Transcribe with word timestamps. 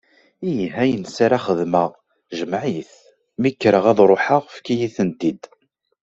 Ihi, 0.49 0.67
ayen 0.81 1.03
s 1.13 1.17
ara 1.25 1.39
xedmeɣ 1.45 1.89
jmeɛ-it, 2.37 2.93
mi 3.39 3.49
kreɣ 3.61 3.85
ad 3.91 3.99
ruḥeɣ, 4.09 4.43
efk-iyi-ten-id. 4.47 5.41